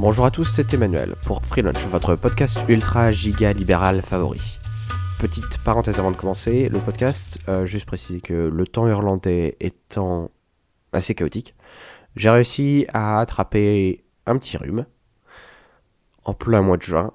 Bonjour 0.00 0.24
à 0.24 0.30
tous, 0.30 0.44
c'est 0.44 0.72
Emmanuel 0.72 1.14
pour 1.26 1.44
Freelance, 1.44 1.84
votre 1.88 2.16
podcast 2.16 2.58
ultra 2.68 3.12
giga 3.12 3.52
libéral 3.52 4.00
favori. 4.00 4.40
Petite 5.18 5.58
parenthèse 5.58 5.98
avant 5.98 6.10
de 6.10 6.16
commencer, 6.16 6.70
le 6.70 6.78
podcast, 6.78 7.38
euh, 7.50 7.66
juste 7.66 7.84
préciser 7.84 8.22
que 8.22 8.32
le 8.32 8.66
temps 8.66 8.88
irlandais 8.88 9.58
étant 9.60 10.30
assez 10.94 11.14
chaotique, 11.14 11.54
j'ai 12.16 12.30
réussi 12.30 12.86
à 12.94 13.20
attraper 13.20 14.02
un 14.24 14.38
petit 14.38 14.56
rhume 14.56 14.86
en 16.24 16.32
plein 16.32 16.62
mois 16.62 16.78
de 16.78 16.82
juin. 16.82 17.12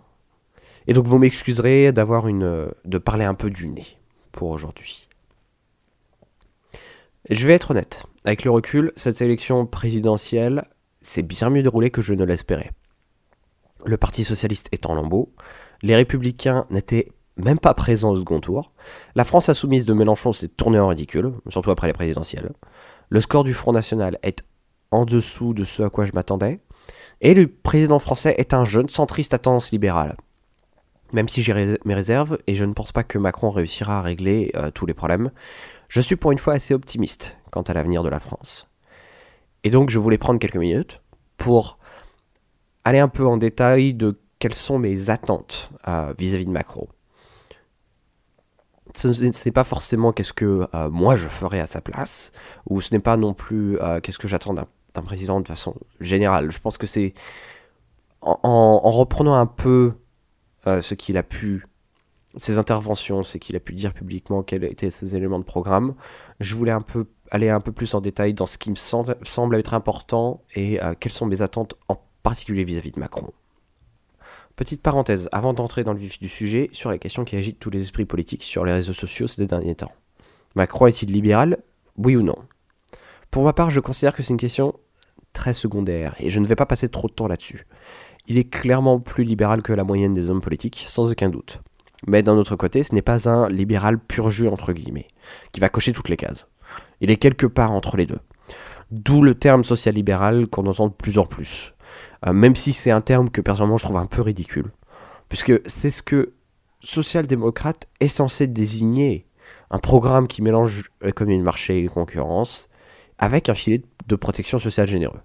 Et 0.85 0.93
donc 0.93 1.07
vous 1.07 1.17
m'excuserez 1.17 1.91
d'avoir 1.91 2.27
une 2.27 2.71
de 2.85 2.97
parler 2.99 3.25
un 3.25 3.33
peu 3.33 3.49
du 3.49 3.67
nez 3.67 3.97
pour 4.31 4.49
aujourd'hui. 4.49 5.09
Je 7.31 7.47
vais 7.47 7.53
être 7.53 7.71
honnête, 7.71 8.05
avec 8.25 8.43
le 8.43 8.51
recul, 8.51 8.91
cette 8.95 9.23
élection 9.23 9.65
présidentielle 9.65 10.67
s'est 11.05 11.21
bien 11.21 11.49
mieux 11.49 11.63
déroulée 11.63 11.91
que 11.91 12.01
je 12.01 12.13
ne 12.13 12.23
l'espérais. 12.23 12.71
Le 13.85 13.97
Parti 13.97 14.23
socialiste 14.23 14.69
est 14.71 14.85
en 14.85 14.95
lambeau, 14.95 15.33
les 15.81 15.95
républicains 15.95 16.65
n'étaient 16.69 17.09
même 17.37 17.59
pas 17.59 17.73
présents 17.73 18.11
au 18.11 18.15
second 18.15 18.39
tour, 18.39 18.71
la 19.13 19.25
France 19.25 19.49
insoumise 19.49 19.85
de 19.85 19.93
Mélenchon 19.93 20.33
s'est 20.33 20.47
tournée 20.47 20.79
en 20.79 20.87
ridicule, 20.87 21.33
surtout 21.49 21.71
après 21.71 21.87
les 21.87 21.93
présidentielles, 21.93 22.53
le 23.09 23.21
score 23.21 23.43
du 23.43 23.53
Front 23.53 23.73
National 23.73 24.17
est 24.23 24.43
en 24.91 25.05
dessous 25.05 25.53
de 25.53 25.63
ce 25.63 25.83
à 25.83 25.89
quoi 25.89 26.05
je 26.05 26.13
m'attendais, 26.13 26.59
et 27.21 27.33
le 27.33 27.47
président 27.47 27.99
français 27.99 28.35
est 28.37 28.53
un 28.53 28.63
jeune 28.63 28.89
centriste 28.89 29.33
à 29.33 29.39
tendance 29.39 29.71
libérale. 29.71 30.15
Même 31.13 31.29
si 31.29 31.43
j'ai 31.43 31.77
mes 31.85 31.93
réserves, 31.93 32.39
et 32.47 32.55
je 32.55 32.65
ne 32.65 32.73
pense 32.73 32.91
pas 32.91 33.03
que 33.03 33.19
Macron 33.19 33.51
réussira 33.51 33.99
à 33.99 34.01
régler 34.01 34.51
euh, 34.55 34.71
tous 34.71 34.85
les 34.85 34.93
problèmes, 34.93 35.31
je 35.87 36.01
suis 36.01 36.15
pour 36.15 36.31
une 36.31 36.39
fois 36.39 36.53
assez 36.53 36.73
optimiste 36.73 37.37
quant 37.51 37.61
à 37.61 37.73
l'avenir 37.73 38.01
de 38.01 38.09
la 38.09 38.19
France. 38.19 38.67
Et 39.65 39.69
donc 39.69 39.89
je 39.89 39.99
voulais 39.99 40.17
prendre 40.17 40.39
quelques 40.39 40.55
minutes 40.55 41.01
pour 41.35 41.77
aller 42.85 42.99
un 42.99 43.09
peu 43.09 43.25
en 43.27 43.35
détail 43.35 43.93
de 43.93 44.17
quelles 44.39 44.55
sont 44.55 44.79
mes 44.79 45.09
attentes 45.09 45.71
euh, 45.89 46.13
vis-à-vis 46.17 46.45
de 46.45 46.51
Macron. 46.51 46.87
Ce 48.95 49.09
n'est 49.09 49.51
pas 49.51 49.65
forcément 49.65 50.13
qu'est-ce 50.13 50.31
que 50.31 50.67
euh, 50.73 50.89
moi 50.89 51.17
je 51.17 51.27
ferais 51.27 51.59
à 51.59 51.67
sa 51.67 51.81
place, 51.81 52.31
ou 52.69 52.79
ce 52.79 52.95
n'est 52.95 53.01
pas 53.01 53.17
non 53.17 53.33
plus 53.33 53.77
qu'est-ce 54.01 54.19
que 54.19 54.29
j'attends 54.29 54.53
d'un 54.53 55.01
président 55.01 55.41
de 55.41 55.47
façon 55.47 55.75
générale. 55.99 56.49
Je 56.51 56.59
pense 56.59 56.77
que 56.77 56.87
c'est 56.87 57.13
en, 58.25 58.91
reprenant 58.91 59.35
un 59.35 59.45
peu 59.45 59.93
euh, 60.67 60.81
ce 60.81 60.95
qu'il 60.95 61.17
a 61.17 61.23
pu, 61.23 61.65
ses 62.35 62.57
interventions, 62.57 63.23
ce 63.23 63.37
qu'il 63.37 63.55
a 63.55 63.59
pu 63.59 63.73
dire 63.73 63.93
publiquement, 63.93 64.43
quels 64.43 64.63
étaient 64.63 64.89
ses 64.89 65.15
éléments 65.15 65.39
de 65.39 65.43
programme, 65.43 65.95
je 66.39 66.55
voulais 66.55 66.71
un 66.71 66.81
peu 66.81 67.05
aller 67.31 67.49
un 67.49 67.59
peu 67.59 67.71
plus 67.71 67.93
en 67.93 68.01
détail 68.01 68.33
dans 68.33 68.45
ce 68.45 68.57
qui 68.57 68.69
me 68.69 68.75
semble, 68.75 69.55
être 69.55 69.73
important 69.73 70.43
et 70.55 70.81
euh, 70.81 70.93
quelles 70.99 71.11
sont 71.11 71.25
mes 71.25 71.41
attentes 71.41 71.75
en 71.87 72.01
particulier 72.23 72.63
vis-à-vis 72.63 72.91
de 72.91 72.99
Macron. 72.99 73.31
Petite 74.55 74.81
parenthèse, 74.81 75.27
avant 75.31 75.53
d'entrer 75.53 75.83
dans 75.83 75.93
le 75.93 75.99
vif 75.99 76.17
du 76.19 76.29
sujet, 76.29 76.69
sur 76.71 76.89
les 76.89 76.99
questions 76.99 77.25
qui 77.25 77.35
agitent 77.35 77.59
tous 77.59 77.69
les 77.69 77.81
esprits 77.81 78.05
politiques 78.05 78.43
sur 78.43 78.63
les 78.63 78.71
réseaux 78.71 78.93
sociaux 78.93 79.27
ces 79.27 79.45
derniers 79.45 79.75
temps. 79.75 79.91
Macron 80.55 80.87
est-il 80.87 81.11
libéral? 81.11 81.57
Oui 81.97 82.15
ou 82.15 82.21
non? 82.21 82.37
Pour 83.31 83.43
ma 83.43 83.51
part, 83.51 83.69
je 83.69 83.81
considère 83.81 84.15
que 84.15 84.23
c'est 84.23 84.31
une 84.31 84.37
question 84.37 84.73
très 85.33 85.53
secondaire, 85.53 86.15
et 86.19 86.29
je 86.29 86.39
ne 86.39 86.45
vais 86.45 86.55
pas 86.55 86.65
passer 86.65 86.87
trop 86.87 87.09
de 87.09 87.13
temps 87.13 87.27
là-dessus. 87.27 87.67
Il 88.27 88.37
est 88.37 88.49
clairement 88.49 88.99
plus 88.99 89.25
libéral 89.25 89.61
que 89.61 89.73
la 89.73 89.83
moyenne 89.83 90.13
des 90.13 90.29
hommes 90.29 90.41
politiques, 90.41 90.85
sans 90.87 91.11
aucun 91.11 91.29
doute. 91.29 91.59
Mais 92.07 92.23
d'un 92.23 92.37
autre 92.37 92.55
côté, 92.55 92.83
ce 92.83 92.95
n'est 92.95 93.01
pas 93.01 93.29
un 93.29 93.49
libéral 93.49 93.99
pur 93.99 94.29
jus, 94.29 94.47
entre 94.47 94.71
guillemets, 94.71 95.09
qui 95.51 95.59
va 95.59 95.69
cocher 95.69 95.91
toutes 95.91 96.09
les 96.09 96.17
cases. 96.17 96.47
Il 97.01 97.09
est 97.11 97.17
quelque 97.17 97.45
part 97.45 97.71
entre 97.71 97.97
les 97.97 98.05
deux. 98.05 98.19
D'où 98.91 99.21
le 99.21 99.35
terme 99.35 99.63
social-libéral 99.63 100.47
qu'on 100.47 100.67
entend 100.67 100.87
de 100.87 100.93
plus 100.93 101.17
en 101.17 101.25
plus. 101.25 101.73
Euh, 102.25 102.33
même 102.33 102.55
si 102.55 102.73
c'est 102.73 102.91
un 102.91 103.01
terme 103.01 103.29
que 103.29 103.41
personnellement 103.41 103.77
je 103.77 103.85
trouve 103.85 103.97
un 103.97 104.05
peu 104.05 104.21
ridicule. 104.21 104.71
Puisque 105.29 105.53
c'est 105.65 105.91
ce 105.91 106.03
que 106.03 106.33
social-démocrate 106.81 107.87
est 107.99 108.07
censé 108.07 108.47
désigner. 108.47 109.25
Un 109.71 109.79
programme 109.79 110.27
qui 110.27 110.41
mélange 110.41 110.91
l'économie 111.01 111.39
de 111.39 111.43
marché 111.43 111.83
et 111.83 111.87
concurrence 111.87 112.69
avec 113.17 113.49
un 113.49 113.55
filet 113.55 113.81
de 114.07 114.15
protection 114.15 114.59
sociale 114.59 114.87
généreux. 114.87 115.21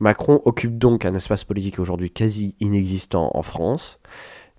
Macron 0.00 0.42
occupe 0.44 0.78
donc 0.78 1.04
un 1.04 1.14
espace 1.14 1.44
politique 1.44 1.78
aujourd'hui 1.78 2.10
quasi 2.10 2.54
inexistant 2.60 3.30
en 3.34 3.42
France, 3.42 4.00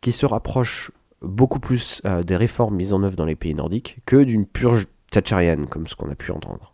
qui 0.01 0.11
se 0.11 0.25
rapproche 0.25 0.91
beaucoup 1.21 1.59
plus 1.59 2.01
euh, 2.05 2.23
des 2.23 2.35
réformes 2.35 2.75
mises 2.75 2.93
en 2.93 3.03
œuvre 3.03 3.15
dans 3.15 3.25
les 3.25 3.35
pays 3.35 3.55
nordiques 3.55 3.99
que 4.05 4.17
d'une 4.17 4.45
purge 4.45 4.88
thatcherienne, 5.11 5.67
comme 5.67 5.87
ce 5.87 5.95
qu'on 5.95 6.09
a 6.09 6.15
pu 6.15 6.31
entendre. 6.31 6.73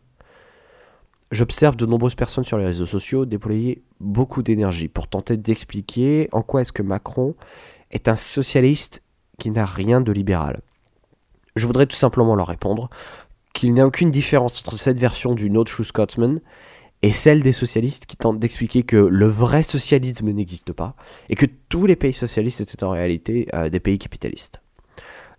J'observe 1.32 1.76
de 1.76 1.86
nombreuses 1.86 2.16
personnes 2.16 2.44
sur 2.44 2.58
les 2.58 2.66
réseaux 2.66 2.86
sociaux 2.86 3.26
déployer 3.26 3.84
beaucoup 4.00 4.44
d'énergie 4.44 4.88
pour 4.88 5.08
tenter 5.08 5.38
d'expliquer 5.38 6.30
en 6.32 6.44
quoi 6.44 6.62
est-ce 6.62 6.72
que 6.72 6.84
Macron 6.84 7.36
est 7.92 8.08
un 8.08 8.16
socialiste 8.16 9.04
qui 9.40 9.50
n'a 9.52 9.66
rien 9.66 10.02
de 10.02 10.12
libéral. 10.12 10.62
Je 11.56 11.66
voudrais 11.66 11.88
tout 11.88 11.96
simplement 11.96 12.36
leur 12.36 12.48
répondre 12.48 12.90
qu'il 13.54 13.74
n'y 13.74 13.82
a 13.82 13.88
aucune 13.88 14.12
différence 14.12 14.60
entre 14.60 14.78
cette 14.78 15.00
version 15.00 15.34
du 15.34 15.50
No 15.50 15.64
True 15.64 15.84
Scotsman 15.84 16.42
et 17.02 17.12
celle 17.12 17.42
des 17.42 17.54
socialistes 17.54 18.06
qui 18.06 18.18
tentent 18.18 18.40
d'expliquer 18.40 18.84
que 18.84 18.98
le 18.98 19.28
vrai 19.28 19.64
socialisme 19.64 20.30
n'existe 20.32 20.74
pas 20.74 20.96
et 21.30 21.36
que 21.36 21.46
tous 21.70 21.86
les 21.86 21.96
pays 21.96 22.14
socialistes 22.14 22.62
étaient 22.62 22.84
en 22.84 22.92
réalité 22.92 23.48
euh, 23.54 23.70
des 23.70 23.80
pays 23.80 23.98
capitalistes. 23.98 24.62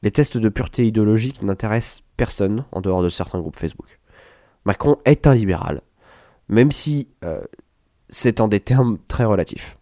Les 0.02 0.10
tests 0.10 0.36
de 0.36 0.48
pureté 0.48 0.86
idéologique 0.86 1.42
n'intéressent 1.42 2.04
personne 2.16 2.64
en 2.72 2.80
dehors 2.80 3.02
de 3.02 3.08
certains 3.08 3.38
groupes 3.38 3.56
Facebook. 3.56 3.98
Macron 4.64 4.96
est 5.04 5.26
un 5.26 5.34
libéral, 5.34 5.82
même 6.48 6.72
si 6.72 7.08
euh, 7.24 7.42
c'est 8.08 8.40
en 8.40 8.48
des 8.48 8.60
termes 8.60 8.98
très 9.08 9.24
relatifs. 9.24 9.78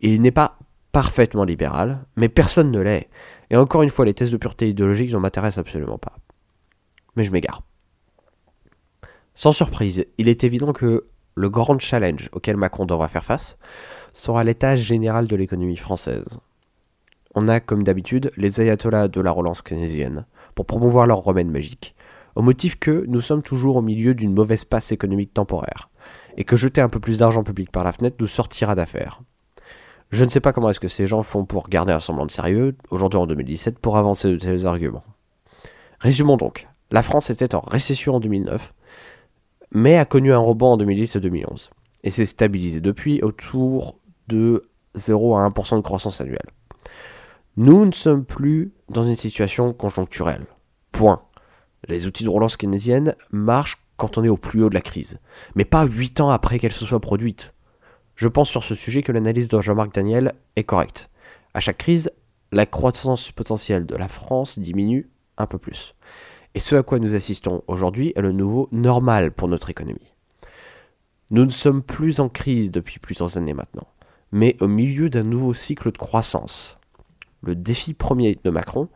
Il 0.00 0.20
n'est 0.20 0.30
pas 0.30 0.58
parfaitement 0.92 1.44
libéral, 1.44 2.06
mais 2.16 2.28
personne 2.28 2.70
ne 2.70 2.80
l'est. 2.80 3.08
Et 3.50 3.56
encore 3.56 3.82
une 3.82 3.90
fois, 3.90 4.04
les 4.04 4.14
tests 4.14 4.32
de 4.32 4.36
pureté 4.36 4.68
idéologique 4.68 5.12
ne 5.12 5.18
m'intéressent 5.18 5.58
absolument 5.58 5.98
pas 5.98 6.16
mais 7.18 7.24
je 7.24 7.32
m'égare. 7.32 7.62
Sans 9.34 9.52
surprise, 9.52 10.06
il 10.16 10.28
est 10.28 10.44
évident 10.44 10.72
que 10.72 11.08
le 11.34 11.50
grand 11.50 11.78
challenge 11.78 12.30
auquel 12.32 12.56
Macron 12.56 12.86
devra 12.86 13.08
faire 13.08 13.24
face 13.24 13.58
sera 14.12 14.44
l'état 14.44 14.76
général 14.76 15.28
de 15.28 15.36
l'économie 15.36 15.76
française. 15.76 16.24
On 17.34 17.48
a, 17.48 17.60
comme 17.60 17.82
d'habitude, 17.82 18.30
les 18.36 18.60
ayatollahs 18.60 19.08
de 19.08 19.20
la 19.20 19.30
relance 19.30 19.62
keynésienne 19.62 20.26
pour 20.54 20.66
promouvoir 20.66 21.06
leur 21.06 21.22
remède 21.22 21.48
magique, 21.48 21.94
au 22.34 22.42
motif 22.42 22.78
que 22.78 23.04
nous 23.06 23.20
sommes 23.20 23.42
toujours 23.42 23.76
au 23.76 23.82
milieu 23.82 24.14
d'une 24.14 24.34
mauvaise 24.34 24.64
passe 24.64 24.92
économique 24.92 25.34
temporaire, 25.34 25.90
et 26.36 26.44
que 26.44 26.56
jeter 26.56 26.80
un 26.80 26.88
peu 26.88 27.00
plus 27.00 27.18
d'argent 27.18 27.44
public 27.44 27.70
par 27.70 27.84
la 27.84 27.92
fenêtre 27.92 28.16
nous 28.20 28.26
sortira 28.26 28.74
d'affaires. 28.74 29.22
Je 30.10 30.24
ne 30.24 30.30
sais 30.30 30.40
pas 30.40 30.52
comment 30.52 30.70
est-ce 30.70 30.80
que 30.80 30.88
ces 30.88 31.06
gens 31.06 31.22
font 31.22 31.44
pour 31.44 31.68
garder 31.68 31.92
un 31.92 32.00
semblant 32.00 32.26
de 32.26 32.30
sérieux, 32.30 32.76
aujourd'hui 32.90 33.18
en 33.18 33.26
2017, 33.26 33.78
pour 33.78 33.98
avancer 33.98 34.30
de 34.30 34.36
tels 34.36 34.66
arguments. 34.66 35.04
Résumons 36.00 36.36
donc, 36.36 36.66
la 36.90 37.02
France 37.02 37.28
était 37.28 37.54
en 37.54 37.60
récession 37.60 38.14
en 38.14 38.20
2009, 38.20 38.72
mais 39.72 39.98
a 39.98 40.06
connu 40.06 40.32
un 40.32 40.38
rebond 40.38 40.72
en 40.72 40.76
2010 40.78 41.16
et 41.16 41.20
2011, 41.20 41.70
et 42.04 42.10
s'est 42.10 42.24
stabilisé 42.24 42.80
depuis 42.80 43.20
autour 43.22 43.98
de 44.28 44.62
0 44.94 45.36
à 45.36 45.48
1% 45.48 45.76
de 45.76 45.82
croissance 45.82 46.20
annuelle. 46.20 46.38
Nous 47.60 47.84
ne 47.84 47.90
sommes 47.90 48.24
plus 48.24 48.72
dans 48.88 49.02
une 49.02 49.16
situation 49.16 49.72
conjoncturelle. 49.72 50.46
Point. 50.92 51.22
Les 51.88 52.06
outils 52.06 52.22
de 52.22 52.28
relance 52.28 52.56
keynésienne 52.56 53.16
marchent 53.32 53.82
quand 53.96 54.16
on 54.16 54.22
est 54.22 54.28
au 54.28 54.36
plus 54.36 54.62
haut 54.62 54.68
de 54.68 54.74
la 54.74 54.80
crise, 54.80 55.18
mais 55.56 55.64
pas 55.64 55.84
8 55.84 56.20
ans 56.20 56.30
après 56.30 56.60
qu'elle 56.60 56.70
se 56.70 56.86
soit 56.86 57.00
produite. 57.00 57.52
Je 58.14 58.28
pense 58.28 58.48
sur 58.48 58.62
ce 58.62 58.76
sujet 58.76 59.02
que 59.02 59.10
l'analyse 59.10 59.48
de 59.48 59.60
Jean-Marc 59.60 59.92
Daniel 59.92 60.34
est 60.54 60.62
correcte. 60.62 61.10
À 61.52 61.58
chaque 61.58 61.78
crise, 61.78 62.12
la 62.52 62.64
croissance 62.64 63.32
potentielle 63.32 63.86
de 63.86 63.96
la 63.96 64.06
France 64.06 64.60
diminue 64.60 65.10
un 65.36 65.46
peu 65.46 65.58
plus. 65.58 65.96
Et 66.54 66.60
ce 66.60 66.76
à 66.76 66.84
quoi 66.84 67.00
nous 67.00 67.16
assistons 67.16 67.64
aujourd'hui 67.66 68.12
est 68.14 68.22
le 68.22 68.30
nouveau 68.30 68.68
normal 68.70 69.32
pour 69.32 69.48
notre 69.48 69.68
économie. 69.68 70.14
Nous 71.32 71.44
ne 71.44 71.50
sommes 71.50 71.82
plus 71.82 72.20
en 72.20 72.28
crise 72.28 72.70
depuis 72.70 73.00
plusieurs 73.00 73.36
années 73.36 73.52
maintenant, 73.52 73.88
mais 74.30 74.56
au 74.60 74.68
milieu 74.68 75.10
d'un 75.10 75.24
nouveau 75.24 75.54
cycle 75.54 75.90
de 75.90 75.98
croissance. 75.98 76.77
Le 77.42 77.54
défi 77.54 77.94
premier 77.94 78.38
de 78.42 78.50
Macron 78.50 78.88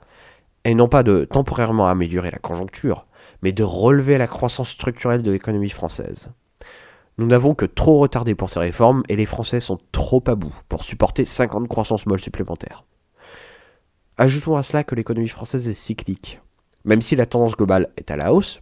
est 0.64 0.74
non 0.74 0.88
pas 0.88 1.02
de 1.02 1.24
temporairement 1.24 1.88
améliorer 1.88 2.30
la 2.30 2.38
conjoncture, 2.38 3.06
mais 3.42 3.52
de 3.52 3.62
relever 3.62 4.18
la 4.18 4.26
croissance 4.26 4.70
structurelle 4.70 5.22
de 5.22 5.30
l'économie 5.30 5.70
française. 5.70 6.30
Nous 7.18 7.26
n'avons 7.26 7.54
que 7.54 7.66
trop 7.66 7.98
retardé 7.98 8.34
pour 8.34 8.48
ces 8.50 8.60
réformes 8.60 9.02
et 9.08 9.16
les 9.16 9.26
Français 9.26 9.60
sont 9.60 9.78
trop 9.92 10.22
à 10.26 10.34
bout 10.34 10.54
pour 10.68 10.82
supporter 10.82 11.24
50 11.24 11.68
croissances 11.68 12.06
molles 12.06 12.20
supplémentaires. 12.20 12.84
Ajoutons 14.16 14.56
à 14.56 14.62
cela 14.62 14.84
que 14.84 14.94
l'économie 14.94 15.28
française 15.28 15.68
est 15.68 15.74
cyclique. 15.74 16.40
Même 16.84 17.02
si 17.02 17.16
la 17.16 17.26
tendance 17.26 17.56
globale 17.56 17.90
est 17.96 18.10
à 18.10 18.16
la 18.16 18.32
hausse, 18.32 18.60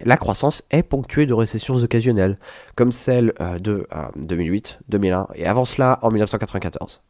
la 0.00 0.16
croissance 0.16 0.64
est 0.70 0.82
ponctuée 0.82 1.26
de 1.26 1.34
récessions 1.34 1.74
occasionnelles, 1.74 2.38
comme 2.76 2.92
celle 2.92 3.32
euh, 3.40 3.58
de 3.58 3.86
2008, 4.16 4.78
euh, 4.80 4.84
2001 4.88 5.28
et 5.34 5.46
avant 5.46 5.64
cela 5.64 5.98
en 6.02 6.10
1994. 6.10 7.02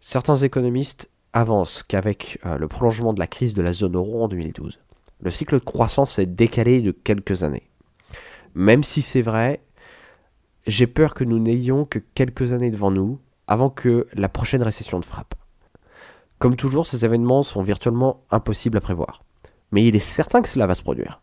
Certains 0.00 0.36
économistes 0.36 1.10
avancent 1.32 1.82
qu'avec 1.82 2.38
euh, 2.46 2.56
le 2.56 2.68
prolongement 2.68 3.12
de 3.12 3.18
la 3.18 3.26
crise 3.26 3.54
de 3.54 3.62
la 3.62 3.72
zone 3.72 3.96
euro 3.96 4.22
en 4.22 4.28
2012, 4.28 4.78
le 5.20 5.30
cycle 5.30 5.54
de 5.58 5.64
croissance 5.64 6.18
est 6.18 6.26
décalé 6.26 6.80
de 6.82 6.92
quelques 6.92 7.42
années. 7.42 7.68
Même 8.54 8.84
si 8.84 9.02
c'est 9.02 9.22
vrai, 9.22 9.60
j'ai 10.66 10.86
peur 10.86 11.14
que 11.14 11.24
nous 11.24 11.38
n'ayons 11.38 11.84
que 11.84 11.98
quelques 11.98 12.52
années 12.52 12.70
devant 12.70 12.90
nous 12.90 13.18
avant 13.46 13.70
que 13.70 14.06
la 14.12 14.28
prochaine 14.28 14.62
récession 14.62 14.98
ne 14.98 15.04
frappe. 15.04 15.34
Comme 16.38 16.54
toujours, 16.54 16.86
ces 16.86 17.04
événements 17.04 17.42
sont 17.42 17.62
virtuellement 17.62 18.22
impossibles 18.30 18.78
à 18.78 18.80
prévoir. 18.80 19.24
Mais 19.72 19.84
il 19.84 19.96
est 19.96 20.00
certain 20.00 20.42
que 20.42 20.48
cela 20.48 20.66
va 20.66 20.74
se 20.74 20.82
produire. 20.82 21.20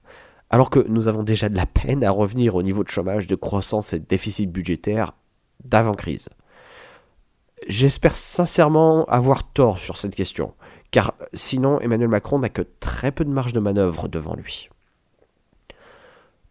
Alors 0.49 0.69
que 0.69 0.85
nous 0.89 1.07
avons 1.07 1.23
déjà 1.23 1.47
de 1.47 1.55
la 1.55 1.65
peine 1.65 2.03
à 2.03 2.11
revenir 2.11 2.55
au 2.55 2.63
niveau 2.63 2.83
de 2.83 2.89
chômage, 2.89 3.27
de 3.27 3.35
croissance 3.35 3.93
et 3.93 3.99
de 3.99 4.05
déficit 4.05 4.51
budgétaire 4.51 5.13
d'avant-crise. 5.63 6.29
J'espère 7.67 8.15
sincèrement 8.15 9.05
avoir 9.05 9.43
tort 9.51 9.77
sur 9.77 9.97
cette 9.97 10.15
question, 10.15 10.53
car 10.91 11.13
sinon 11.33 11.79
Emmanuel 11.79 12.09
Macron 12.09 12.39
n'a 12.39 12.49
que 12.49 12.61
très 12.79 13.11
peu 13.11 13.25
de 13.25 13.29
marge 13.29 13.53
de 13.53 13.59
manœuvre 13.59 14.07
devant 14.07 14.35
lui. 14.35 14.69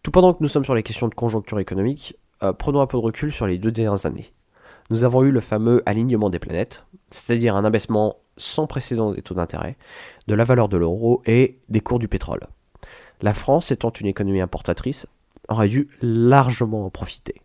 Tout 0.03 0.11
pendant 0.11 0.35
que 0.35 0.43
nous 0.43 0.49
sommes 0.49 0.65
sur 0.65 0.75
les 0.75 0.83
questions 0.83 1.09
de 1.09 1.15
conjoncture 1.15 1.61
économique, 1.61 2.17
euh, 2.43 2.53
prenons 2.53 2.81
un 2.81 2.87
peu 2.87 2.99
de 2.99 3.03
recul 3.03 3.33
sur 3.33 3.47
les 3.47 3.59
deux 3.59 3.71
dernières 3.71 4.07
années. 4.07 4.33
Nous 4.91 5.05
avons 5.05 5.23
eu 5.23 5.31
le 5.31 5.41
fameux 5.41 5.83
alignement 5.87 6.31
des 6.31 6.39
planètes, 6.39 6.85
c'est-à-dire 7.09 7.57
un 7.57 7.65
abaissement 7.65 8.17
sans 8.37 8.67
précédent 8.67 9.13
des 9.13 9.23
taux 9.23 9.35
d'intérêt, 9.35 9.77
de 10.27 10.35
la 10.35 10.45
valeur 10.45 10.69
de 10.69 10.77
l'euro 10.77 11.23
et 11.27 11.59
des 11.69 11.81
cours 11.81 11.99
du 11.99 12.09
pétrole. 12.09 12.41
La 13.23 13.33
France, 13.33 13.71
étant 13.71 13.91
une 13.91 14.07
économie 14.07 14.41
importatrice, 14.41 15.07
aurait 15.49 15.69
dû 15.69 15.89
largement 16.03 16.85
en 16.85 16.91
profiter. 16.91 17.41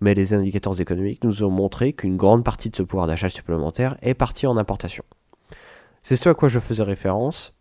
Mais 0.00 0.14
les 0.14 0.32
indicateurs 0.34 0.80
économiques 0.80 1.24
nous 1.24 1.44
ont 1.44 1.50
montré 1.50 1.92
qu'une 1.92 2.16
grande 2.16 2.44
partie 2.44 2.70
de 2.70 2.76
ce 2.76 2.82
pouvoir 2.82 3.06
d'achat 3.06 3.28
supplémentaire 3.28 3.96
est 4.02 4.14
partie 4.14 4.46
en 4.46 4.56
importation. 4.56 5.04
C'est 6.02 6.16
ce 6.16 6.30
à 6.30 6.34
quoi 6.34 6.48
je 6.48 6.58
faisais 6.58 6.82
référence 6.82 7.56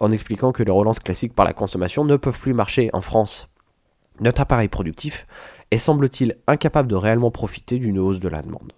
en 0.00 0.10
expliquant 0.10 0.50
que 0.50 0.64
les 0.64 0.72
relances 0.72 0.98
classiques 0.98 1.34
par 1.34 1.44
la 1.44 1.52
consommation 1.52 2.04
ne 2.04 2.16
peuvent 2.16 2.38
plus 2.38 2.52
marcher 2.52 2.90
en 2.92 3.00
France. 3.00 3.48
Notre 4.20 4.40
appareil 4.40 4.68
productif 4.68 5.26
est 5.70 5.78
semble-t-il 5.78 6.36
incapable 6.46 6.88
de 6.88 6.96
réellement 6.96 7.30
profiter 7.30 7.78
d'une 7.78 7.98
hausse 7.98 8.20
de 8.20 8.28
la 8.28 8.42
demande. 8.42 8.72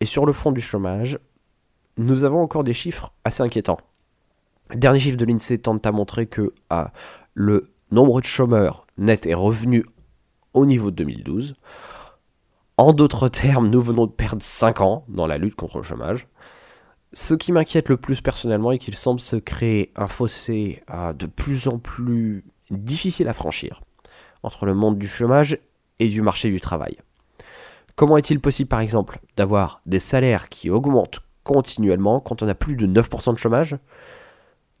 Et 0.00 0.06
sur 0.06 0.24
le 0.26 0.32
fond 0.32 0.52
du 0.52 0.60
chômage, 0.60 1.18
nous 1.96 2.24
avons 2.24 2.40
encore 2.40 2.64
des 2.64 2.72
chiffres 2.72 3.12
assez 3.24 3.42
inquiétants. 3.42 3.78
Le 4.70 4.76
dernier 4.76 4.98
chiffre 4.98 5.16
de 5.16 5.24
l'INSEE 5.24 5.58
tente 5.58 5.86
à 5.86 5.92
montrer 5.92 6.26
que 6.26 6.54
le 7.34 7.70
nombre 7.90 8.20
de 8.20 8.26
chômeurs 8.26 8.86
net 8.96 9.26
est 9.26 9.34
revenu 9.34 9.84
au 10.54 10.66
niveau 10.66 10.90
de 10.90 10.96
2012. 10.96 11.54
En 12.76 12.92
d'autres 12.92 13.28
termes, 13.28 13.68
nous 13.68 13.80
venons 13.80 14.06
de 14.06 14.12
perdre 14.12 14.42
5 14.42 14.80
ans 14.80 15.04
dans 15.08 15.26
la 15.26 15.38
lutte 15.38 15.54
contre 15.54 15.76
le 15.76 15.84
chômage. 15.84 16.26
Ce 17.12 17.34
qui 17.34 17.52
m'inquiète 17.52 17.88
le 17.88 17.96
plus 17.96 18.20
personnellement 18.20 18.72
est 18.72 18.78
qu'il 18.78 18.96
semble 18.96 19.20
se 19.20 19.36
créer 19.36 19.92
un 19.94 20.08
fossé 20.08 20.82
de 20.90 21.26
plus 21.26 21.68
en 21.68 21.78
plus 21.78 22.44
difficile 22.70 23.28
à 23.28 23.32
franchir 23.32 23.82
entre 24.42 24.66
le 24.66 24.74
monde 24.74 24.98
du 24.98 25.06
chômage 25.06 25.58
et 26.00 26.08
du 26.08 26.22
marché 26.22 26.50
du 26.50 26.60
travail. 26.60 26.98
Comment 27.94 28.16
est-il 28.16 28.40
possible 28.40 28.68
par 28.68 28.80
exemple 28.80 29.20
d'avoir 29.36 29.80
des 29.86 30.00
salaires 30.00 30.48
qui 30.48 30.70
augmentent 30.70 31.20
continuellement 31.44 32.18
quand 32.18 32.42
on 32.42 32.48
a 32.48 32.54
plus 32.54 32.74
de 32.74 32.86
9% 32.88 33.32
de 33.32 33.38
chômage? 33.38 33.78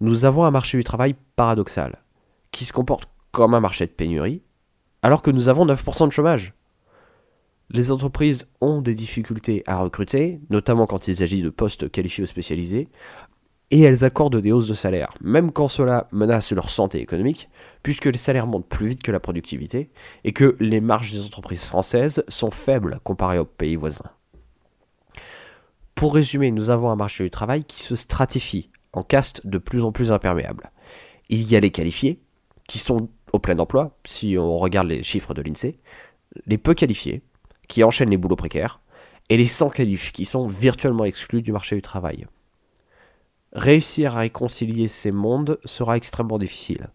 Nous 0.00 0.24
avons 0.24 0.44
un 0.44 0.50
marché 0.50 0.76
du 0.76 0.82
travail 0.82 1.14
paradoxal, 1.36 2.02
qui 2.50 2.64
se 2.64 2.72
comporte 2.72 3.08
comme 3.30 3.54
un 3.54 3.60
marché 3.60 3.86
de 3.86 3.92
pénurie, 3.92 4.42
alors 5.04 5.20
que 5.20 5.30
nous 5.30 5.50
avons 5.50 5.66
9% 5.66 6.06
de 6.06 6.12
chômage. 6.12 6.54
Les 7.68 7.92
entreprises 7.92 8.50
ont 8.62 8.80
des 8.80 8.94
difficultés 8.94 9.62
à 9.66 9.76
recruter, 9.76 10.40
notamment 10.48 10.86
quand 10.86 11.08
il 11.08 11.16
s'agit 11.16 11.42
de 11.42 11.50
postes 11.50 11.90
qualifiés 11.90 12.24
ou 12.24 12.26
spécialisés, 12.26 12.88
et 13.70 13.82
elles 13.82 14.06
accordent 14.06 14.40
des 14.40 14.50
hausses 14.50 14.68
de 14.68 14.72
salaire, 14.72 15.12
même 15.20 15.52
quand 15.52 15.68
cela 15.68 16.08
menace 16.10 16.52
leur 16.52 16.70
santé 16.70 17.02
économique, 17.02 17.50
puisque 17.82 18.06
les 18.06 18.16
salaires 18.16 18.46
montent 18.46 18.66
plus 18.66 18.88
vite 18.88 19.02
que 19.02 19.12
la 19.12 19.20
productivité, 19.20 19.90
et 20.24 20.32
que 20.32 20.56
les 20.58 20.80
marges 20.80 21.12
des 21.12 21.26
entreprises 21.26 21.64
françaises 21.64 22.24
sont 22.28 22.50
faibles 22.50 22.98
comparées 23.04 23.38
aux 23.38 23.44
pays 23.44 23.76
voisins. 23.76 24.10
Pour 25.94 26.14
résumer, 26.14 26.50
nous 26.50 26.70
avons 26.70 26.88
un 26.88 26.96
marché 26.96 27.24
du 27.24 27.30
travail 27.30 27.64
qui 27.64 27.82
se 27.82 27.94
stratifie 27.94 28.70
en 28.94 29.02
castes 29.02 29.46
de 29.46 29.58
plus 29.58 29.84
en 29.84 29.92
plus 29.92 30.12
imperméables. 30.12 30.72
Il 31.28 31.42
y 31.42 31.56
a 31.56 31.60
les 31.60 31.72
qualifiés, 31.72 32.22
qui 32.66 32.78
sont 32.78 33.10
au 33.34 33.40
plein 33.40 33.58
emploi, 33.58 33.98
si 34.06 34.36
on 34.38 34.58
regarde 34.58 34.86
les 34.86 35.02
chiffres 35.02 35.34
de 35.34 35.42
l'INSEE, 35.42 35.80
les 36.46 36.56
peu 36.56 36.72
qualifiés, 36.72 37.22
qui 37.66 37.82
enchaînent 37.82 38.10
les 38.10 38.16
boulots 38.16 38.36
précaires, 38.36 38.80
et 39.28 39.36
les 39.36 39.48
sans 39.48 39.70
qualifs, 39.70 40.12
qui 40.12 40.24
sont 40.24 40.46
virtuellement 40.46 41.04
exclus 41.04 41.42
du 41.42 41.50
marché 41.50 41.74
du 41.74 41.82
travail. 41.82 42.28
Réussir 43.52 44.16
à 44.16 44.20
réconcilier 44.20 44.86
ces 44.86 45.10
mondes 45.10 45.58
sera 45.64 45.96
extrêmement 45.96 46.38
difficile. 46.38 46.90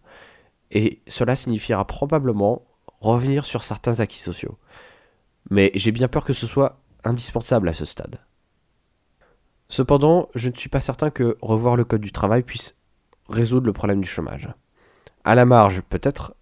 Et 0.70 1.02
cela 1.08 1.36
signifiera 1.36 1.86
probablement 1.86 2.64
revenir 3.00 3.44
sur 3.44 3.62
certains 3.62 4.00
acquis 4.00 4.20
sociaux. 4.20 4.56
Mais 5.50 5.70
j'ai 5.74 5.92
bien 5.92 6.08
peur 6.08 6.24
que 6.24 6.32
ce 6.32 6.46
soit 6.46 6.80
indispensable 7.04 7.68
à 7.68 7.74
ce 7.74 7.84
stade. 7.84 8.18
Cependant, 9.68 10.30
je 10.34 10.48
ne 10.48 10.56
suis 10.56 10.70
pas 10.70 10.80
certain 10.80 11.10
que 11.10 11.36
revoir 11.42 11.76
le 11.76 11.84
code 11.84 12.00
du 12.00 12.12
travail 12.12 12.42
puisse 12.44 12.76
résoudre 13.28 13.66
le 13.66 13.74
problème 13.74 14.00
du 14.00 14.08
chômage. 14.08 14.48
À 15.30 15.36
la 15.36 15.44
marge, 15.44 15.82
peut-être, 15.82 16.34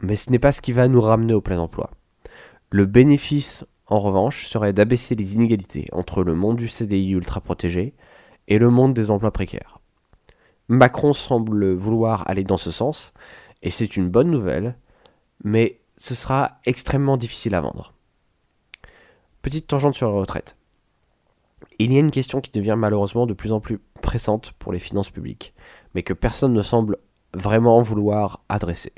mais 0.00 0.16
ce 0.16 0.30
n'est 0.30 0.38
pas 0.38 0.52
ce 0.52 0.60
qui 0.60 0.72
va 0.72 0.86
nous 0.86 1.00
ramener 1.00 1.32
au 1.32 1.40
plein 1.40 1.58
emploi. 1.58 1.90
Le 2.68 2.84
bénéfice, 2.84 3.64
en 3.86 3.98
revanche, 3.98 4.48
serait 4.48 4.74
d'abaisser 4.74 5.14
les 5.14 5.34
inégalités 5.34 5.88
entre 5.92 6.22
le 6.22 6.34
monde 6.34 6.58
du 6.58 6.68
CDI 6.68 7.12
ultra 7.12 7.40
protégé 7.40 7.94
et 8.46 8.58
le 8.58 8.68
monde 8.68 8.92
des 8.92 9.10
emplois 9.10 9.30
précaires. 9.30 9.80
Macron 10.68 11.14
semble 11.14 11.72
vouloir 11.72 12.28
aller 12.28 12.44
dans 12.44 12.58
ce 12.58 12.70
sens, 12.70 13.14
et 13.62 13.70
c'est 13.70 13.96
une 13.96 14.10
bonne 14.10 14.30
nouvelle, 14.30 14.76
mais 15.42 15.80
ce 15.96 16.14
sera 16.14 16.58
extrêmement 16.66 17.16
difficile 17.16 17.54
à 17.54 17.62
vendre. 17.62 17.94
Petite 19.40 19.68
tangente 19.68 19.94
sur 19.94 20.10
la 20.10 20.18
retraite. 20.18 20.58
Il 21.78 21.94
y 21.94 21.96
a 21.96 22.00
une 22.00 22.10
question 22.10 22.42
qui 22.42 22.50
devient 22.50 22.76
malheureusement 22.76 23.24
de 23.24 23.32
plus 23.32 23.52
en 23.52 23.60
plus 23.60 23.78
pressante 24.02 24.52
pour 24.58 24.70
les 24.70 24.80
finances 24.80 25.08
publiques, 25.08 25.54
mais 25.94 26.02
que 26.02 26.12
personne 26.12 26.52
ne 26.52 26.60
semble 26.60 26.98
vraiment 27.36 27.82
vouloir 27.82 28.44
adresser. 28.48 28.92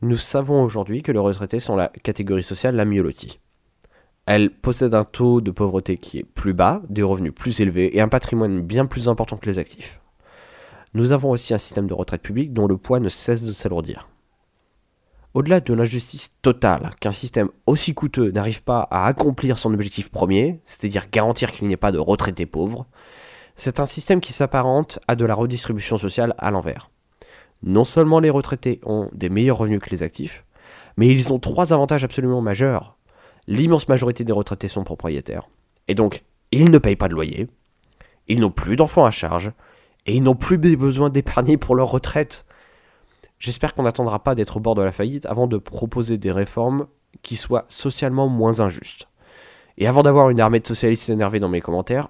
Nous 0.00 0.16
savons 0.16 0.62
aujourd'hui 0.62 1.02
que 1.02 1.12
les 1.12 1.18
retraités 1.18 1.60
sont 1.60 1.76
la 1.76 1.88
catégorie 2.02 2.42
sociale 2.42 2.74
la 2.74 2.84
mieux 2.84 3.02
lotie. 3.02 3.38
Elle 4.26 4.50
possède 4.50 4.94
un 4.94 5.04
taux 5.04 5.40
de 5.40 5.50
pauvreté 5.50 5.96
qui 5.96 6.18
est 6.18 6.24
plus 6.24 6.54
bas, 6.54 6.82
des 6.88 7.02
revenus 7.02 7.34
plus 7.34 7.60
élevés 7.60 7.96
et 7.96 8.00
un 8.00 8.08
patrimoine 8.08 8.60
bien 8.60 8.86
plus 8.86 9.08
important 9.08 9.36
que 9.36 9.46
les 9.46 9.58
actifs. 9.58 10.00
Nous 10.94 11.12
avons 11.12 11.30
aussi 11.30 11.54
un 11.54 11.58
système 11.58 11.86
de 11.86 11.94
retraite 11.94 12.22
publique 12.22 12.52
dont 12.52 12.66
le 12.66 12.76
poids 12.76 13.00
ne 13.00 13.08
cesse 13.08 13.44
de 13.44 13.52
s'alourdir. 13.52 14.08
Au-delà 15.34 15.60
de 15.60 15.72
l'injustice 15.72 16.38
totale 16.42 16.90
qu'un 17.00 17.12
système 17.12 17.48
aussi 17.66 17.94
coûteux 17.94 18.30
n'arrive 18.30 18.62
pas 18.62 18.86
à 18.90 19.06
accomplir 19.06 19.56
son 19.56 19.72
objectif 19.72 20.10
premier, 20.10 20.60
c'est-à-dire 20.66 21.08
garantir 21.10 21.50
qu'il 21.50 21.66
n'y 21.66 21.74
ait 21.74 21.78
pas 21.78 21.92
de 21.92 21.98
retraités 21.98 22.44
pauvres, 22.44 22.86
c'est 23.56 23.80
un 23.80 23.86
système 23.86 24.20
qui 24.20 24.32
s'apparente 24.32 25.00
à 25.08 25.16
de 25.16 25.24
la 25.24 25.34
redistribution 25.34 25.96
sociale 25.96 26.34
à 26.38 26.50
l'envers. 26.50 26.91
Non 27.62 27.84
seulement 27.84 28.20
les 28.20 28.30
retraités 28.30 28.80
ont 28.84 29.08
des 29.12 29.28
meilleurs 29.28 29.58
revenus 29.58 29.80
que 29.80 29.90
les 29.90 30.02
actifs, 30.02 30.44
mais 30.96 31.08
ils 31.08 31.32
ont 31.32 31.38
trois 31.38 31.72
avantages 31.72 32.04
absolument 32.04 32.40
majeurs 32.40 32.96
l'immense 33.46 33.88
majorité 33.88 34.24
des 34.24 34.32
retraités 34.32 34.68
sont 34.68 34.84
propriétaires. 34.84 35.48
Et 35.88 35.94
donc, 35.94 36.24
ils 36.50 36.70
ne 36.70 36.78
payent 36.78 36.96
pas 36.96 37.08
de 37.08 37.14
loyer, 37.14 37.48
ils 38.28 38.40
n'ont 38.40 38.50
plus 38.50 38.76
d'enfants 38.76 39.04
à 39.04 39.10
charge, 39.10 39.52
et 40.06 40.14
ils 40.14 40.22
n'ont 40.22 40.34
plus 40.34 40.58
besoin 40.58 41.10
d'épargner 41.10 41.56
pour 41.56 41.74
leur 41.74 41.90
retraite. 41.90 42.46
J'espère 43.38 43.74
qu'on 43.74 43.84
n'attendra 43.84 44.22
pas 44.22 44.34
d'être 44.34 44.56
au 44.56 44.60
bord 44.60 44.74
de 44.74 44.82
la 44.82 44.92
faillite 44.92 45.26
avant 45.26 45.46
de 45.46 45.58
proposer 45.58 46.18
des 46.18 46.32
réformes 46.32 46.86
qui 47.22 47.36
soient 47.36 47.66
socialement 47.68 48.28
moins 48.28 48.60
injustes. 48.60 49.08
Et 49.78 49.86
avant 49.86 50.02
d'avoir 50.02 50.30
une 50.30 50.40
armée 50.40 50.60
de 50.60 50.66
socialistes 50.66 51.08
énervés 51.08 51.40
dans 51.40 51.48
mes 51.48 51.60
commentaires, 51.60 52.08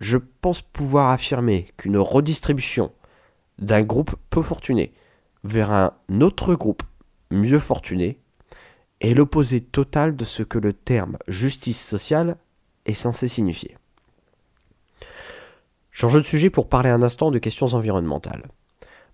je 0.00 0.18
pense 0.18 0.62
pouvoir 0.62 1.10
affirmer 1.10 1.68
qu'une 1.76 1.96
redistribution 1.96 2.92
d'un 3.58 3.82
groupe 3.82 4.14
peu 4.30 4.42
fortuné 4.42 4.92
vers 5.44 5.70
un 5.72 5.92
autre 6.20 6.54
groupe 6.54 6.82
mieux 7.30 7.58
fortuné 7.58 8.18
est 9.00 9.14
l'opposé 9.14 9.60
total 9.60 10.14
de 10.14 10.24
ce 10.24 10.42
que 10.42 10.58
le 10.58 10.72
terme 10.72 11.18
justice 11.26 11.84
sociale 11.84 12.36
est 12.86 12.94
censé 12.94 13.28
signifier. 13.28 13.76
Change 15.90 16.14
de 16.14 16.20
sujet 16.20 16.50
pour 16.50 16.68
parler 16.68 16.88
un 16.88 17.02
instant 17.02 17.30
de 17.30 17.38
questions 17.38 17.74
environnementales. 17.74 18.48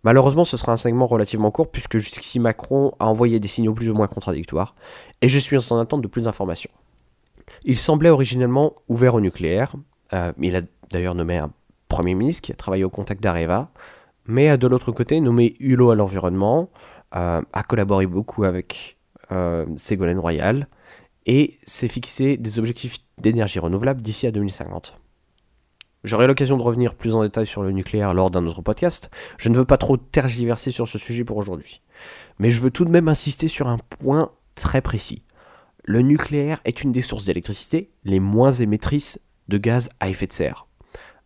Malheureusement, 0.04 0.45
ce 0.45 0.57
sera 0.57 0.73
un 0.73 0.76
segment 0.76 1.07
relativement 1.07 1.50
court 1.50 1.71
puisque 1.71 1.99
jusqu'ici 1.99 2.38
Macron 2.38 2.92
a 3.00 3.07
envoyé 3.07 3.40
des 3.40 3.49
signaux 3.49 3.75
plus 3.75 3.90
ou 3.90 3.95
moins 3.95 4.07
contradictoires 4.07 4.75
et 5.23 5.28
je 5.28 5.38
suis 5.38 5.57
en 5.57 5.78
attente 5.78 6.02
de 6.02 6.07
plus 6.07 6.23
d'informations. 6.23 6.71
Il 7.64 7.78
semblait 7.78 8.11
originellement 8.11 8.75
ouvert 8.88 9.14
au 9.14 9.21
nucléaire, 9.21 9.75
euh, 10.12 10.33
il 10.38 10.54
a 10.54 10.62
d'ailleurs 10.90 11.14
nommé 11.14 11.38
un 11.38 11.50
Premier 11.88 12.14
ministre 12.14 12.42
qui 12.42 12.52
a 12.52 12.54
travaillé 12.54 12.85
au 12.85 12.90
contact 12.90 13.23
d'Areva, 13.23 13.71
mais 14.29 14.49
a 14.49 14.57
de 14.57 14.67
l'autre 14.67 14.93
côté 14.93 15.21
nommé 15.21 15.57
Hulot 15.59 15.91
à 15.91 15.95
l'environnement, 15.97 16.71
euh, 17.17 17.43
a 17.53 17.63
collaboré 17.65 18.07
beaucoup 18.07 18.45
avec 18.45 18.99
euh, 19.33 19.67
Ségolène 19.77 20.19
Royal, 20.19 20.69
et 21.27 21.59
s'est 21.65 21.89
fixé 21.89 22.37
des 22.37 22.59
objectifs 22.59 22.99
d'énergie 23.19 23.59
renouvelable 23.59 24.01
d'ici 24.01 24.27
à 24.27 24.31
2050. 24.31 24.99
J'aurai 26.05 26.27
l'occasion 26.27 26.57
de 26.57 26.63
revenir 26.63 26.95
plus 26.95 27.15
en 27.15 27.23
détail 27.23 27.47
sur 27.47 27.63
le 27.63 27.73
nucléaire 27.73 28.15
lors 28.15 28.31
d'un 28.31 28.47
autre 28.47 28.63
podcast. 28.63 29.11
Je 29.37 29.49
ne 29.49 29.57
veux 29.57 29.65
pas 29.65 29.77
trop 29.77 29.97
tergiverser 29.97 30.71
sur 30.71 30.87
ce 30.89 30.97
sujet 30.97 31.25
pour 31.25 31.37
aujourd'hui. 31.37 31.83
Mais 32.39 32.51
je 32.51 32.61
veux 32.61 32.71
tout 32.71 32.85
de 32.85 32.91
même 32.91 33.09
insister 33.09 33.49
sur 33.49 33.67
un 33.67 33.79
point 33.99 34.31
très 34.55 34.81
précis. 34.81 35.23
le 35.85 36.03
nucléaire 36.03 36.61
est 36.67 36.83
une 36.83 36.93
des 36.93 37.01
sources 37.01 37.25
d'électricité 37.25 37.91
les 38.05 38.21
moins 38.21 38.53
émettrices 38.53 39.21
de 39.49 39.57
gaz 39.57 39.89
à 40.01 40.11
effet 40.11 40.27
de 40.27 40.33
serre. 40.33 40.68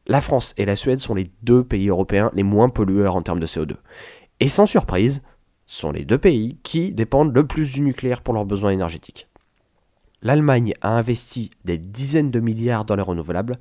La 0.07 0.21
France 0.21 0.55
et 0.57 0.65
la 0.65 0.77
Suède 0.77 0.99
sont 0.99 1.15
les 1.15 1.31
deux 1.43 1.65
pays 1.65 1.89
européens 1.89 2.31
les 2.35 2.43
moins 2.43 2.69
pollueurs 2.69 3.17
en 3.17 3.23
termes 3.23 3.41
de 3.41 3.47
CO2. 3.47 3.75
Et 4.41 4.49
sans 4.49 4.67
surprise, 4.67 5.23
sont 5.67 5.93
les 5.93 6.05
deux 6.05 6.19
pays 6.19 6.59
qui 6.63 6.93
dépendent 6.93 7.35
le 7.35 7.47
plus 7.47 7.73
du 7.73 7.81
nucléaire 7.81 8.21
pour 8.21 8.35
leurs 8.35 8.45
besoins 8.45 8.71
énergétiques. 8.71 9.29
L'Allemagne 10.23 10.75
a 10.83 10.91
investi 10.91 11.51
des 11.65 11.79
dizaines 11.79 12.31
de 12.31 12.41
milliards 12.41 12.85
dans 12.85 12.95
les 12.95 13.03
renouvelables 13.03 13.57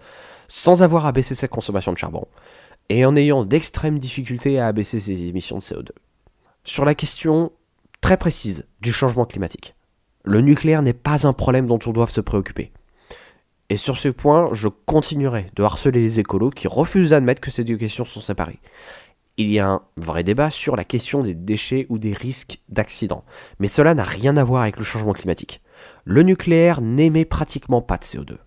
sans 0.48 0.84
avoir 0.84 1.06
à 1.06 1.12
baisser 1.12 1.36
sa 1.36 1.48
consommation 1.48 1.94
de 1.94 1.98
charbon 1.98 2.28
et 2.90 3.06
en 3.06 3.16
ayant 3.16 3.46
d'extrêmes 3.46 4.00
difficultés 4.00 4.60
à 4.60 4.68
abaisser 4.68 5.00
ses 5.00 5.24
émissions 5.24 5.58
de 5.58 5.62
CO2. 5.62 5.90
Sur 6.64 6.86
la 6.86 6.94
question 6.94 7.52
très 8.02 8.18
précise 8.18 8.68
du 8.82 8.92
changement 8.92 9.26
climatique, 9.26 9.76
le 10.24 10.42
nucléaire 10.42 10.82
n'est 10.82 10.94
pas 10.94 11.26
un 11.26 11.34
problème 11.34 11.68
dont 11.68 11.80
on 11.86 11.92
doit 11.92 12.08
se 12.08 12.22
préoccuper. 12.22 12.72
Et 13.72 13.78
sur 13.78 13.98
ce 13.98 14.10
point, 14.10 14.50
je 14.52 14.68
continuerai 14.68 15.48
de 15.56 15.64
harceler 15.64 16.02
les 16.02 16.20
écolos 16.20 16.50
qui 16.50 16.68
refusent 16.68 17.12
d'admettre 17.12 17.40
que 17.40 17.52
ces 17.52 17.64
deux 17.64 17.78
questions 17.78 18.04
sont 18.04 18.20
séparées. 18.20 18.60
Il 19.38 19.50
y 19.50 19.60
a 19.60 19.70
un 19.70 19.82
vrai 19.96 20.26
débat 20.26 20.50
sur 20.50 20.76
la 20.76 20.84
question 20.84 21.24
des 21.24 21.36
déchets 21.36 21.86
ou 21.88 21.98
des 21.98 22.12
risques 22.12 22.60
d'accident, 22.68 23.24
mais 23.60 23.70
cela 23.70 23.94
n'a 23.94 24.04
rien 24.04 24.36
à 24.36 24.44
voir 24.44 24.64
avec 24.64 24.76
le 24.76 24.84
changement 24.84 25.14
climatique. 25.14 25.62
Le 26.04 26.22
nucléaire 26.22 26.82
n'émet 26.82 27.24
pratiquement 27.24 27.82
pas 27.82 27.96
de 27.96 28.04
CO2. 28.04 28.38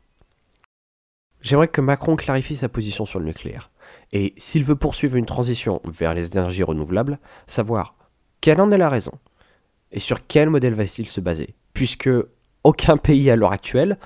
J'aimerais 1.41 1.69
que 1.69 1.81
Macron 1.81 2.17
clarifie 2.17 2.57
sa 2.57 2.69
position 2.69 3.07
sur 3.07 3.19
le 3.19 3.25
nucléaire, 3.25 3.71
et 4.13 4.35
s'il 4.37 4.63
veut 4.63 4.77
poursuivre 4.77 5.17
une 5.17 5.25
transition 5.25 5.81
vers 5.87 6.13
les 6.13 6.33
énergies 6.33 6.65
renouvelables, 6.65 7.19
savoir 7.47 7.95
quelle 8.43 8.61
en 8.61 8.71
est 8.73 8.77
la 8.77 8.91
raison, 8.91 9.13
et 9.91 10.01
sur 10.01 10.27
quel 10.27 10.51
modèle 10.51 10.75
va-t-il 10.75 11.09
se 11.09 11.23
baser, 11.23 11.55
puisque 11.73 12.11
aucun 12.63 12.99
pays 12.99 13.31
à 13.31 13.37
l'heure 13.37 13.53
actuelle 13.53 13.97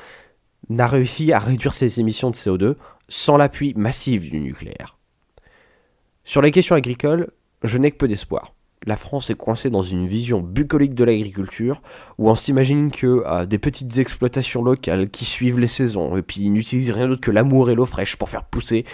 n'a 0.68 0.86
réussi 0.86 1.32
à 1.32 1.38
réduire 1.38 1.74
ses 1.74 2.00
émissions 2.00 2.30
de 2.30 2.36
CO2 2.36 2.74
sans 3.08 3.36
l'appui 3.36 3.74
massif 3.74 4.30
du 4.30 4.40
nucléaire. 4.40 4.98
Sur 6.24 6.42
les 6.42 6.50
questions 6.50 6.76
agricoles, 6.76 7.30
je 7.62 7.78
n'ai 7.78 7.90
que 7.90 7.96
peu 7.96 8.08
d'espoir. 8.08 8.54
La 8.86 8.96
France 8.96 9.30
est 9.30 9.34
coincée 9.34 9.70
dans 9.70 9.82
une 9.82 10.06
vision 10.06 10.40
bucolique 10.40 10.94
de 10.94 11.04
l'agriculture, 11.04 11.82
où 12.18 12.30
on 12.30 12.34
s'imagine 12.34 12.90
que 12.90 13.24
euh, 13.26 13.44
des 13.44 13.58
petites 13.58 13.98
exploitations 13.98 14.62
locales 14.62 15.10
qui 15.10 15.24
suivent 15.24 15.58
les 15.58 15.66
saisons, 15.66 16.16
et 16.16 16.22
puis 16.22 16.48
n'utilisent 16.50 16.92
rien 16.92 17.08
d'autre 17.08 17.20
que 17.20 17.30
l'amour 17.30 17.70
et 17.70 17.74
l'eau 17.74 17.86
fraîche 17.86 18.16
pour 18.16 18.28
faire 18.28 18.44
pousser 18.44 18.84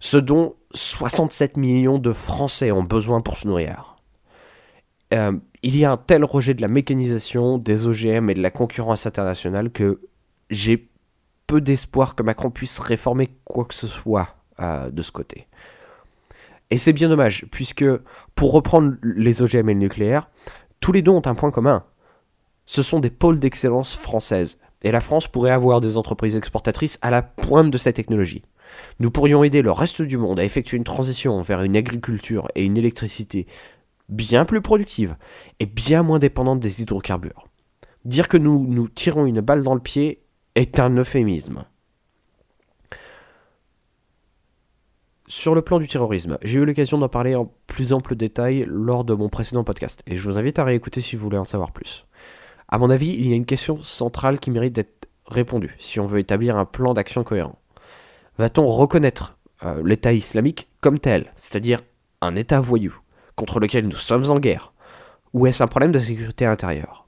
ce 0.00 0.16
dont 0.16 0.54
67 0.72 1.56
millions 1.56 1.98
de 1.98 2.12
Français 2.12 2.70
ont 2.70 2.82
besoin 2.82 3.20
pour 3.20 3.36
se 3.36 3.48
nourrir. 3.48 3.96
Euh, 5.12 5.32
il 5.62 5.76
y 5.76 5.84
a 5.84 5.92
un 5.92 5.96
tel 5.96 6.24
rejet 6.24 6.54
de 6.54 6.62
la 6.62 6.68
mécanisation, 6.68 7.58
des 7.58 7.86
OGM 7.86 8.30
et 8.30 8.34
de 8.34 8.42
la 8.42 8.50
concurrence 8.50 9.06
internationale 9.06 9.70
que 9.70 10.00
j'ai 10.50 10.87
peu 11.48 11.60
d'espoir 11.60 12.14
que 12.14 12.22
Macron 12.22 12.50
puisse 12.50 12.78
réformer 12.78 13.30
quoi 13.44 13.64
que 13.64 13.74
ce 13.74 13.88
soit 13.88 14.36
euh, 14.60 14.90
de 14.90 15.02
ce 15.02 15.10
côté. 15.10 15.48
Et 16.70 16.76
c'est 16.76 16.92
bien 16.92 17.08
dommage, 17.08 17.46
puisque 17.50 17.84
pour 18.36 18.52
reprendre 18.52 18.94
les 19.02 19.42
OGM 19.42 19.70
et 19.70 19.74
le 19.74 19.80
nucléaire, 19.80 20.30
tous 20.80 20.92
les 20.92 21.02
deux 21.02 21.10
ont 21.10 21.26
un 21.26 21.34
point 21.34 21.50
commun. 21.50 21.84
Ce 22.66 22.82
sont 22.82 23.00
des 23.00 23.10
pôles 23.10 23.40
d'excellence 23.40 23.96
françaises. 23.96 24.60
Et 24.82 24.92
la 24.92 25.00
France 25.00 25.26
pourrait 25.26 25.50
avoir 25.50 25.80
des 25.80 25.96
entreprises 25.96 26.36
exportatrices 26.36 26.98
à 27.02 27.10
la 27.10 27.22
pointe 27.22 27.70
de 27.70 27.78
cette 27.78 27.96
technologie. 27.96 28.44
Nous 29.00 29.10
pourrions 29.10 29.42
aider 29.42 29.62
le 29.62 29.72
reste 29.72 30.02
du 30.02 30.18
monde 30.18 30.38
à 30.38 30.44
effectuer 30.44 30.76
une 30.76 30.84
transition 30.84 31.40
vers 31.42 31.62
une 31.62 31.76
agriculture 31.76 32.48
et 32.54 32.64
une 32.64 32.76
électricité 32.76 33.46
bien 34.08 34.44
plus 34.44 34.60
productive 34.60 35.16
et 35.58 35.66
bien 35.66 36.02
moins 36.02 36.18
dépendante 36.18 36.60
des 36.60 36.82
hydrocarbures. 36.82 37.48
Dire 38.04 38.28
que 38.28 38.36
nous 38.36 38.66
nous 38.68 38.88
tirons 38.88 39.26
une 39.26 39.40
balle 39.40 39.62
dans 39.62 39.74
le 39.74 39.80
pied 39.80 40.22
est 40.58 40.80
un 40.80 40.90
euphémisme. 40.96 41.64
Sur 45.28 45.54
le 45.54 45.62
plan 45.62 45.78
du 45.78 45.86
terrorisme, 45.86 46.36
j'ai 46.42 46.58
eu 46.58 46.64
l'occasion 46.64 46.98
d'en 46.98 47.08
parler 47.08 47.36
en 47.36 47.52
plus 47.68 47.92
ample 47.92 48.16
détail 48.16 48.64
lors 48.66 49.04
de 49.04 49.14
mon 49.14 49.28
précédent 49.28 49.62
podcast, 49.62 50.02
et 50.08 50.16
je 50.16 50.28
vous 50.28 50.36
invite 50.36 50.58
à 50.58 50.64
réécouter 50.64 51.00
si 51.00 51.14
vous 51.14 51.22
voulez 51.22 51.38
en 51.38 51.44
savoir 51.44 51.70
plus. 51.70 52.06
A 52.66 52.78
mon 52.78 52.90
avis, 52.90 53.10
il 53.10 53.28
y 53.28 53.32
a 53.32 53.36
une 53.36 53.46
question 53.46 53.80
centrale 53.82 54.40
qui 54.40 54.50
mérite 54.50 54.72
d'être 54.72 55.08
répondue 55.26 55.76
si 55.78 56.00
on 56.00 56.06
veut 56.06 56.18
établir 56.18 56.56
un 56.56 56.64
plan 56.64 56.92
d'action 56.92 57.22
cohérent. 57.22 57.60
Va-t-on 58.38 58.66
reconnaître 58.66 59.38
euh, 59.62 59.80
l'État 59.84 60.12
islamique 60.12 60.66
comme 60.80 60.98
tel, 60.98 61.32
c'est-à-dire 61.36 61.82
un 62.20 62.34
État 62.34 62.60
voyou, 62.60 62.98
contre 63.36 63.60
lequel 63.60 63.86
nous 63.86 63.96
sommes 63.96 64.28
en 64.28 64.40
guerre, 64.40 64.72
ou 65.34 65.46
est-ce 65.46 65.62
un 65.62 65.68
problème 65.68 65.92
de 65.92 66.00
sécurité 66.00 66.46
intérieure? 66.46 67.06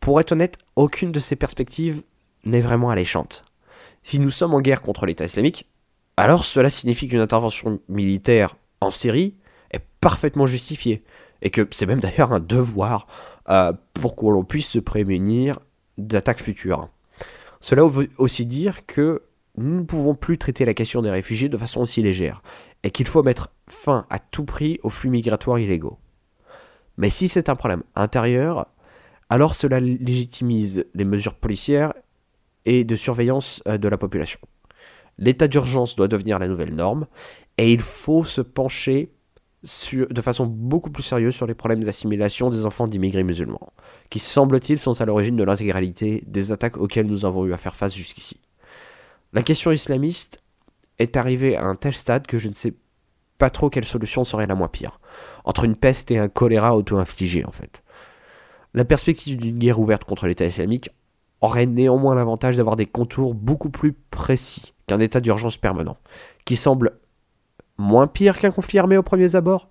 Pour 0.00 0.18
être 0.18 0.32
honnête, 0.32 0.58
aucune 0.74 1.12
de 1.12 1.20
ces 1.20 1.36
perspectives 1.36 2.02
n'est 2.44 2.60
vraiment 2.60 2.90
alléchante. 2.90 3.44
Si 4.02 4.18
nous 4.18 4.30
sommes 4.30 4.54
en 4.54 4.60
guerre 4.60 4.82
contre 4.82 5.06
l'État 5.06 5.24
islamique, 5.24 5.66
alors 6.16 6.44
cela 6.44 6.70
signifie 6.70 7.08
qu'une 7.08 7.20
intervention 7.20 7.80
militaire 7.88 8.56
en 8.80 8.90
Syrie 8.90 9.34
est 9.70 9.82
parfaitement 10.00 10.46
justifiée, 10.46 11.04
et 11.42 11.50
que 11.50 11.66
c'est 11.70 11.86
même 11.86 12.00
d'ailleurs 12.00 12.32
un 12.32 12.40
devoir 12.40 13.06
euh, 13.48 13.72
pour 13.94 14.16
que 14.16 14.26
l'on 14.26 14.44
puisse 14.44 14.68
se 14.68 14.78
prémunir 14.78 15.58
d'attaques 15.98 16.42
futures. 16.42 16.88
Cela 17.60 17.84
veut 17.84 18.08
aussi 18.18 18.46
dire 18.46 18.86
que 18.86 19.22
nous 19.56 19.80
ne 19.80 19.84
pouvons 19.84 20.14
plus 20.14 20.38
traiter 20.38 20.64
la 20.64 20.74
question 20.74 21.02
des 21.02 21.10
réfugiés 21.10 21.48
de 21.48 21.56
façon 21.56 21.82
aussi 21.82 22.02
légère, 22.02 22.42
et 22.82 22.90
qu'il 22.90 23.06
faut 23.06 23.22
mettre 23.22 23.50
fin 23.68 24.06
à 24.10 24.18
tout 24.18 24.44
prix 24.44 24.80
aux 24.82 24.90
flux 24.90 25.10
migratoires 25.10 25.58
illégaux. 25.58 25.98
Mais 26.96 27.10
si 27.10 27.28
c'est 27.28 27.48
un 27.48 27.56
problème 27.56 27.82
intérieur, 27.94 28.66
alors 29.28 29.54
cela 29.54 29.80
légitimise 29.80 30.86
les 30.94 31.04
mesures 31.04 31.34
policières 31.34 31.92
et 32.64 32.84
de 32.84 32.96
surveillance 32.96 33.62
euh, 33.66 33.78
de 33.78 33.88
la 33.88 33.98
population. 33.98 34.40
L'état 35.18 35.48
d'urgence 35.48 35.96
doit 35.96 36.08
devenir 36.08 36.38
la 36.38 36.48
nouvelle 36.48 36.74
norme 36.74 37.06
et 37.58 37.72
il 37.72 37.80
faut 37.80 38.24
se 38.24 38.40
pencher 38.40 39.12
de 39.62 40.20
façon 40.22 40.46
beaucoup 40.46 40.90
plus 40.90 41.02
sérieuse 41.02 41.34
sur 41.34 41.46
les 41.46 41.54
problèmes 41.54 41.84
d'assimilation 41.84 42.48
des 42.48 42.64
enfants 42.64 42.86
d'immigrés 42.86 43.24
musulmans, 43.24 43.72
qui 44.08 44.18
semble-t-il 44.18 44.78
sont 44.78 44.98
à 44.98 45.04
l'origine 45.04 45.36
de 45.36 45.44
l'intégralité 45.44 46.24
des 46.26 46.50
attaques 46.50 46.78
auxquelles 46.78 47.06
nous 47.06 47.26
avons 47.26 47.44
eu 47.44 47.52
à 47.52 47.58
faire 47.58 47.76
face 47.76 47.94
jusqu'ici. 47.94 48.40
La 49.34 49.42
question 49.42 49.70
islamiste 49.70 50.42
est 50.98 51.18
arrivée 51.18 51.56
à 51.56 51.64
un 51.64 51.76
tel 51.76 51.92
stade 51.92 52.26
que 52.26 52.38
je 52.38 52.48
ne 52.48 52.54
sais 52.54 52.72
pas 53.36 53.50
trop 53.50 53.68
quelle 53.68 53.84
solution 53.84 54.24
serait 54.24 54.46
la 54.46 54.54
moins 54.54 54.68
pire, 54.68 54.98
entre 55.44 55.64
une 55.64 55.76
peste 55.76 56.10
et 56.10 56.18
un 56.18 56.28
choléra 56.28 56.74
auto-infligé 56.74 57.44
en 57.44 57.50
fait. 57.50 57.82
La 58.72 58.86
perspective 58.86 59.36
d'une 59.36 59.58
guerre 59.58 59.80
ouverte 59.80 60.04
contre 60.04 60.26
l'État 60.26 60.46
islamique 60.46 60.90
aurait 61.40 61.66
néanmoins 61.66 62.14
l'avantage 62.14 62.56
d'avoir 62.56 62.76
des 62.76 62.86
contours 62.86 63.34
beaucoup 63.34 63.70
plus 63.70 63.92
précis 63.92 64.74
qu'un 64.86 65.00
état 65.00 65.20
d'urgence 65.20 65.56
permanent, 65.56 65.96
qui 66.44 66.56
semble 66.56 66.98
moins 67.78 68.06
pire 68.06 68.38
qu'un 68.38 68.50
conflit 68.50 68.78
armé 68.78 68.96
au 68.96 69.02
premier 69.02 69.36
abord, 69.36 69.68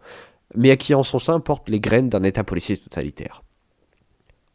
mais 0.55 0.71
à 0.71 0.77
qui 0.77 0.95
en 0.95 1.03
son 1.03 1.19
sein 1.19 1.39
porte 1.39 1.69
les 1.69 1.79
graines 1.79 2.09
d'un 2.09 2.23
état 2.23 2.43
policier 2.43 2.77
totalitaire. 2.77 3.43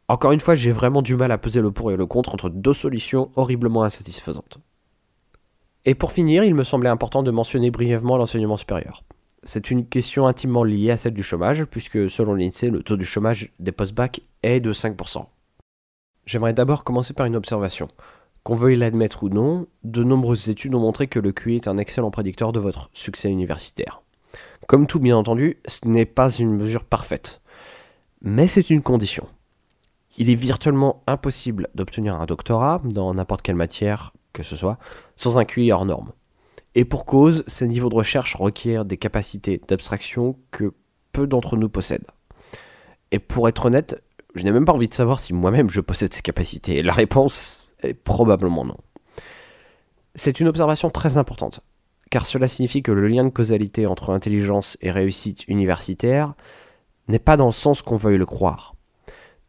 Encore 0.07 0.33
une 0.33 0.39
fois, 0.39 0.55
j'ai 0.55 0.71
vraiment 0.71 1.01
du 1.01 1.15
mal 1.15 1.31
à 1.31 1.37
peser 1.37 1.61
le 1.61 1.71
pour 1.71 1.91
et 1.91 1.95
le 1.95 2.05
contre 2.05 2.33
entre 2.33 2.49
deux 2.49 2.73
solutions 2.73 3.31
horriblement 3.35 3.83
insatisfaisantes. 3.83 4.59
Et 5.85 5.95
pour 5.95 6.11
finir, 6.11 6.43
il 6.43 6.53
me 6.53 6.63
semblait 6.63 6.89
important 6.89 7.23
de 7.23 7.31
mentionner 7.31 7.71
brièvement 7.71 8.17
l'enseignement 8.17 8.57
supérieur. 8.57 9.03
C'est 9.43 9.69
une 9.71 9.85
question 9.85 10.27
intimement 10.27 10.63
liée 10.63 10.91
à 10.91 10.97
celle 10.97 11.13
du 11.13 11.23
chômage, 11.23 11.65
puisque 11.65 12.09
selon 12.09 12.33
l'INSEE, 12.33 12.71
le 12.71 12.81
taux 12.83 12.97
du 12.97 13.05
chômage 13.05 13.51
des 13.59 13.71
post-bac 13.71 14.21
est 14.43 14.59
de 14.59 14.73
5%. 14.73 15.25
J'aimerais 16.25 16.53
d'abord 16.53 16.83
commencer 16.83 17.13
par 17.13 17.25
une 17.25 17.35
observation. 17.35 17.87
Qu'on 18.43 18.55
veuille 18.55 18.75
l'admettre 18.75 19.23
ou 19.23 19.29
non, 19.29 19.67
de 19.83 20.03
nombreuses 20.03 20.49
études 20.49 20.75
ont 20.75 20.79
montré 20.79 21.07
que 21.07 21.19
le 21.19 21.31
QI 21.31 21.55
est 21.55 21.67
un 21.67 21.77
excellent 21.77 22.11
prédicteur 22.11 22.51
de 22.51 22.59
votre 22.59 22.89
succès 22.93 23.29
universitaire. 23.29 24.01
Comme 24.67 24.87
tout, 24.87 24.99
bien 24.99 25.17
entendu, 25.17 25.59
ce 25.67 25.87
n'est 25.87 26.05
pas 26.05 26.29
une 26.29 26.55
mesure 26.55 26.83
parfaite. 26.83 27.41
Mais 28.21 28.47
c'est 28.47 28.69
une 28.69 28.81
condition. 28.81 29.27
Il 30.17 30.29
est 30.29 30.35
virtuellement 30.35 31.03
impossible 31.07 31.67
d'obtenir 31.75 32.15
un 32.15 32.25
doctorat 32.25 32.81
dans 32.83 33.13
n'importe 33.13 33.41
quelle 33.41 33.55
matière 33.55 34.13
que 34.33 34.43
ce 34.43 34.55
soit 34.55 34.77
sans 35.15 35.37
un 35.37 35.45
QI 35.45 35.71
hors 35.71 35.85
norme. 35.85 36.11
Et 36.73 36.85
pour 36.85 37.05
cause, 37.05 37.43
ces 37.47 37.67
niveaux 37.67 37.89
de 37.89 37.95
recherche 37.95 38.35
requièrent 38.35 38.85
des 38.85 38.97
capacités 38.97 39.61
d'abstraction 39.67 40.37
que 40.51 40.73
peu 41.13 41.27
d'entre 41.27 41.55
nous 41.55 41.69
possèdent. 41.69 42.07
Et 43.11 43.19
pour 43.19 43.47
être 43.47 43.65
honnête, 43.65 44.03
je 44.35 44.43
n'ai 44.43 44.51
même 44.51 44.65
pas 44.65 44.73
envie 44.73 44.89
de 44.89 44.93
savoir 44.93 45.19
si 45.19 45.33
moi-même 45.33 45.69
je 45.69 45.81
possède 45.81 46.13
ces 46.13 46.21
capacités. 46.21 46.83
La 46.83 46.93
réponse 46.93 47.67
est 47.81 47.93
probablement 47.93 48.65
non. 48.65 48.77
C'est 50.13 50.39
une 50.39 50.47
observation 50.47 50.89
très 50.89 51.17
importante, 51.17 51.61
car 52.09 52.25
cela 52.25 52.47
signifie 52.47 52.83
que 52.83 52.91
le 52.91 53.07
lien 53.07 53.23
de 53.23 53.29
causalité 53.29 53.85
entre 53.87 54.11
intelligence 54.11 54.77
et 54.81 54.91
réussite 54.91 55.47
universitaire 55.47 56.33
n'est 57.07 57.19
pas 57.19 57.37
dans 57.37 57.47
le 57.47 57.51
sens 57.51 57.81
qu'on 57.81 57.97
veuille 57.97 58.17
le 58.17 58.25
croire. 58.25 58.75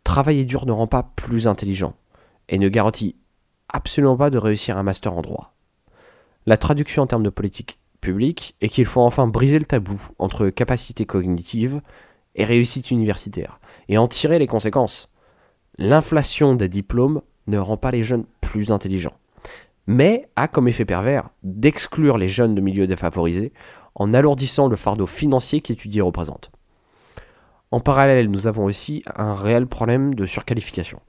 Travailler 0.05 0.45
dur 0.45 0.67
ne 0.67 0.73
rend 0.73 0.87
pas 0.87 1.13
plus 1.17 1.49
intelligent, 1.49 1.95
et 2.49 2.59
ne 2.59 2.69
garantit 2.69 3.17
absolument 3.69 4.17
pas 4.17 4.31
de 4.31 4.39
réussir 4.39 4.77
un 4.77 4.83
master 4.83 5.13
en 5.13 5.23
droit. 5.23 5.55
La 6.47 6.57
traduction 6.57 7.03
en 7.03 7.07
termes 7.07 7.25
de 7.25 7.31
politique 7.31 7.79
publique 8.01 8.55
est 8.61 8.69
qu'il 8.69 8.87
faut 8.87 9.01
enfin 9.01 9.27
briser 9.27 9.59
le 9.59 9.65
tabou 9.65 10.01
entre 10.19 10.49
capacité 10.49 11.07
cognitive 11.07 11.81
et 12.37 12.45
réussite 12.45 12.91
universitaire, 12.91 13.59
et 13.89 13.99
en 13.99 14.07
tirer 14.07 14.39
les 14.39 14.47
conséquences. 14.47 15.11
l'inflation 15.79 16.55
des 16.55 16.69
diplômes 16.69 17.21
ne 17.49 17.59
rend 17.59 17.77
pas 17.77 17.91
les 17.91 18.05
jeunes 18.05 18.25
plus 18.41 18.71
intelligents, 18.71 19.19
mais 19.87 20.29
a 20.37 20.49
comme 20.49 20.69
effet 20.69 20.85
pervers 20.85 21.29
d'exclure 21.43 22.17
les 22.17 22.29
jeunes 22.29 22.55
de 22.55 22.61
milieux 22.61 22.87
défavorisés 22.87 23.53
en 23.95 24.13
alourdissant 24.13 24.69
le 24.69 24.77
fardeau 24.77 25.07
financier 25.07 25.61
qu'étudier 25.61 26.01
représente. 26.03 26.51
En 27.71 27.81
parallèle, 27.81 28.31
nous 28.31 28.47
avons 28.47 28.65
aussi 28.65 29.03
un 29.17 29.35
réel 29.35 29.67
problème 29.67 30.15
de 30.15 30.25
surqualification 30.25 31.01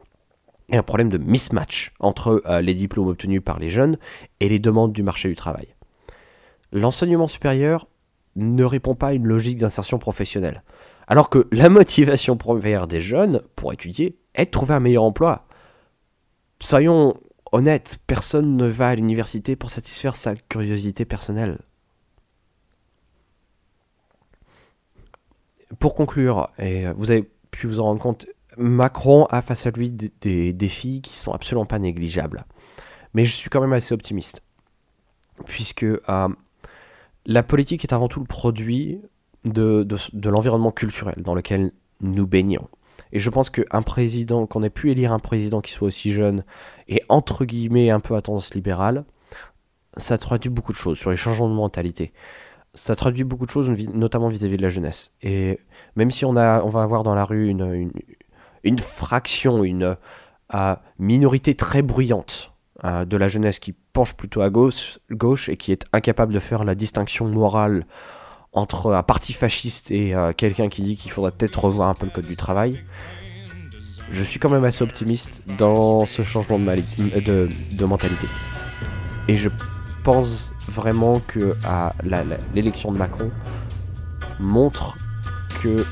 et 0.70 0.78
un 0.78 0.84
problème 0.84 1.10
de 1.10 1.18
mismatch 1.18 1.94
entre 2.00 2.42
euh, 2.46 2.62
les 2.62 2.74
diplômes 2.74 3.08
obtenus 3.08 3.42
par 3.44 3.60
les 3.60 3.70
jeunes 3.70 3.98
et 4.40 4.50
les 4.50 4.60
demandes 4.60 4.92
du 4.92 5.04
marché 5.04 5.30
du 5.30 5.36
travail. 5.36 5.68
L'enseignement 6.72 7.28
supérieur 7.28 7.88
ne 8.36 8.64
répond 8.64 8.96
pas 8.96 9.08
à 9.08 9.14
une 9.14 9.26
logique 9.26 9.58
d'insertion 9.58 9.98
professionnelle, 9.98 10.64
alors 11.08 11.30
que 11.30 11.48
la 11.52 11.70
motivation 11.70 12.38
première 12.38 12.88
des 12.88 13.02
jeunes 13.02 13.42
pour 13.56 13.74
étudier 13.74 14.18
est 14.36 14.46
de 14.46 14.52
trouver 14.52 14.74
un 14.76 14.80
meilleur 14.80 15.04
emploi. 15.04 15.48
Soyons 16.62 17.18
honnêtes, 17.52 18.00
personne 18.08 18.58
ne 18.58 18.68
va 18.68 18.90
à 18.90 18.96
l'université 18.96 19.56
pour 19.56 19.70
satisfaire 19.70 20.16
sa 20.16 20.36
curiosité 20.36 21.06
personnelle. 21.06 21.60
Pour 25.80 25.96
conclure, 25.96 26.50
et 26.60 26.92
vous 26.94 27.12
avez 27.12 27.30
pu 27.52 27.68
vous 27.68 27.80
en 27.80 27.86
rendre 27.86 28.02
compte, 28.02 28.28
Macron 28.58 29.26
a 29.26 29.42
face 29.42 29.66
à 29.66 29.72
lui 29.72 29.90
des, 29.92 30.52
défis 30.54 31.02
qui 31.02 31.18
sont 31.18 31.32
absolument 31.32 31.66
pas 31.66 31.80
négligeables. 31.80 32.46
Mais 33.14 33.24
je 33.24 33.34
suis 33.34 33.50
quand 33.50 33.62
même 33.62 33.74
assez 33.74 33.94
optimiste. 33.94 34.42
Puisque 35.46 35.84
euh, 35.84 36.30
la 37.26 37.44
politique 37.44 37.84
est 37.84 37.94
avant 37.94 38.08
tout 38.08 38.20
le 38.20 38.26
produit 38.26 39.02
de, 39.46 39.84
de, 39.84 40.30
l'environnement 40.30 40.72
culturel 40.72 41.16
dans 41.18 41.36
lequel 41.36 41.72
nous 42.02 42.28
baignons. 42.28 42.68
Et 43.12 43.20
je 43.20 43.30
pense 43.30 43.50
qu'un 43.50 43.82
président, 43.82 44.46
qu'on 44.46 44.64
ait 44.64 44.70
pu 44.70 44.92
élire 44.92 45.14
un 45.14 45.20
président 45.20 45.62
qui 45.62 45.72
soit 45.72 45.88
aussi 45.88 46.12
jeune 46.12 46.44
et 46.88 47.02
entre 47.10 47.46
guillemets 47.46 47.90
un 47.90 48.00
peu 48.00 48.16
à 48.16 48.22
tendance 48.22 48.54
libérale, 48.54 49.06
ça 49.96 50.18
traduit 50.18 50.50
beaucoup 50.50 50.74
de 50.74 50.78
choses 50.78 50.98
sur 50.98 51.10
les 51.10 51.18
changements 51.18 51.50
de 51.50 51.54
mentalité. 51.54 52.14
Ça 52.74 52.96
traduit 52.96 53.24
beaucoup 53.24 53.46
de 53.46 53.52
choses, 53.52 53.70
notamment 53.94 54.28
vis-à-vis 54.30 54.58
de 54.58 54.62
la 54.62 54.70
jeunesse. 54.70 55.14
Et 55.22 55.60
même 55.96 56.12
si 56.12 56.26
on, 56.26 56.36
a, 56.36 56.62
on 56.62 56.70
va 56.70 56.84
avoir 56.84 57.04
dans 57.04 57.16
la 57.16 57.26
rue 57.26 57.48
une, 57.48 57.92
une 58.64 58.80
fraction, 58.80 59.64
une 59.64 59.98
euh, 60.54 60.76
minorité 61.00 61.56
très 61.56 61.82
bruyante 61.82 62.54
euh, 62.86 63.06
de 63.06 63.18
la 63.18 63.28
jeunesse 63.28 63.60
qui 63.60 63.74
penche 63.94 64.14
plutôt 64.16 64.42
à 64.42 64.50
gauche, 64.50 65.00
gauche 65.10 65.50
et 65.50 65.58
qui 65.58 65.72
est 65.72 65.86
incapable 65.94 66.34
de 66.34 66.40
faire 66.40 66.64
la 66.64 66.76
distinction 66.76 67.28
morale 67.28 67.88
entre 68.58 68.94
un 68.94 69.04
parti 69.04 69.34
fasciste 69.34 69.92
et 69.92 70.16
euh, 70.16 70.34
quelqu'un 70.34 70.68
qui 70.68 70.82
dit 70.82 70.96
qu'il 70.96 71.12
faudrait 71.12 71.32
peut-être 71.32 71.66
revoir 71.66 71.90
un 71.90 71.94
peu 71.94 72.06
le 72.06 72.12
code 72.12 72.26
du 72.26 72.36
travail. 72.36 72.84
Je 74.10 74.24
suis 74.24 74.40
quand 74.40 74.50
même 74.50 74.64
assez 74.64 74.84
optimiste 74.84 75.44
dans 75.58 76.06
ce 76.06 76.24
changement 76.24 76.58
de, 76.58 77.50
de, 77.72 77.86
mentalité. 77.86 78.28
Et 79.28 79.36
je 79.36 79.50
pense 80.04 80.54
vraiment 80.70 81.20
que 81.20 81.56
l'élection 82.54 82.92
de 82.94 82.98
Macron 82.98 83.32
montre 84.40 84.96
que 85.62 85.86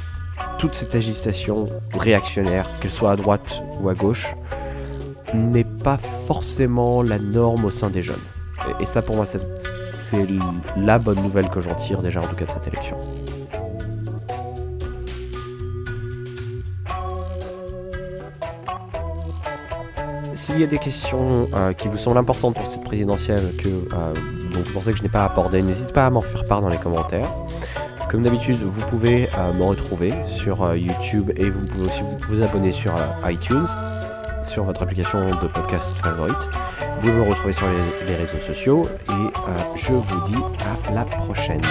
toute 0.58 0.76
cette 0.76 0.96
agitation 0.96 1.66
réactionnaire, 1.94 2.70
qu'elle 2.80 2.92
soit 2.92 3.12
à 3.12 3.16
droite 3.18 3.62
ou 3.82 3.90
à 3.90 3.94
gauche, 3.94 4.34
n'est 5.34 5.66
pas 5.66 5.98
forcément 6.26 7.02
la 7.02 7.20
norme 7.20 7.66
au 7.66 7.70
sein 7.70 7.90
des 7.90 8.02
jeunes. 8.02 8.16
Et, 8.80 8.86
ça 8.86 9.02
pour 9.02 9.18
moi 9.18 9.26
c'est 9.26 9.42
la 10.78 11.00
bonne 11.00 11.22
nouvelle 11.22 11.50
que 11.50 11.60
j'en 11.60 11.76
tire 11.76 12.02
déjà 12.02 12.22
en 12.22 12.28
tout 12.28 12.36
cas 12.36 12.46
de 12.46 12.52
cette 12.52 12.68
élection. 12.68 12.98
S'il 20.36 20.60
y 20.60 20.64
a 20.64 20.68
des 20.68 20.80
questions 20.80 21.48
euh, 21.54 21.72
qui 21.72 21.88
vous 21.88 21.98
semblent 21.98 22.18
importantes 22.18 22.56
pour 22.56 22.68
cette 22.68 22.84
présidentielle 22.84 23.54
que, 23.58 23.70
euh, 23.70 24.14
dont 24.52 24.60
vous 24.62 24.74
pensez 24.74 24.92
que 24.92 24.98
je 24.98 25.04
n'ai 25.04 25.10
pas 25.10 25.24
abordé, 25.24 25.62
n'hésitez 25.62 25.94
pas 25.94 26.08
à 26.08 26.10
m'en 26.10 26.20
faire 26.20 26.44
part 26.44 26.60
dans 26.60 26.68
les 26.68 26.78
commentaires. 26.78 27.32
Comme 28.12 28.24
d'habitude, 28.24 28.58
vous 28.58 28.86
pouvez 28.88 29.30
euh, 29.38 29.54
me 29.54 29.64
retrouver 29.64 30.14
sur 30.26 30.76
YouTube 30.76 31.32
et 31.38 31.50
vous 31.50 31.66
pouvez 31.66 31.88
aussi 31.88 32.02
vous 32.28 32.44
abonner 32.44 32.74
sur 32.74 32.94
iTunes, 33.26 33.66
sur 34.46 34.64
votre 34.64 34.84
application 34.84 35.26
de 35.30 35.48
podcast 35.48 35.96
favorite. 35.98 36.50
Vous 37.02 37.12
me 37.12 37.24
retrouver 37.24 37.54
sur 37.54 37.68
les 38.08 38.16
réseaux 38.16 38.40
sociaux 38.40 38.86
et 39.10 39.78
je 39.78 39.94
vous 39.94 40.22
dis 40.26 40.38
à 40.88 40.92
la 40.92 41.06
prochaine. 41.06 41.62